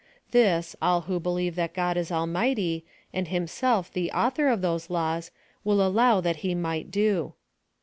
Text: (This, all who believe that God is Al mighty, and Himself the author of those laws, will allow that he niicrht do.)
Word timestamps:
(This, 0.31 0.75
all 0.81 1.01
who 1.01 1.19
believe 1.19 1.53
that 1.57 1.75
God 1.75 1.95
is 1.95 2.11
Al 2.11 2.25
mighty, 2.25 2.83
and 3.13 3.27
Himself 3.27 3.93
the 3.93 4.11
author 4.13 4.47
of 4.47 4.61
those 4.61 4.89
laws, 4.89 5.29
will 5.63 5.85
allow 5.85 6.19
that 6.21 6.37
he 6.37 6.55
niicrht 6.55 6.89
do.) 6.89 7.33